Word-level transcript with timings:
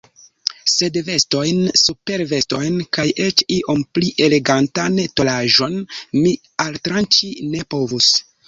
Sed 0.75 0.95
vestojn, 1.09 1.59
supervestojn 1.81 2.79
kaj 2.99 3.05
eĉ 3.27 3.45
iom 3.57 3.85
pli 3.99 4.11
elegantan 4.29 4.99
tolaĵon 5.21 5.79
mi 6.25 6.33
altranĉi 6.69 7.33
ne 7.55 7.67
povus. 7.77 8.15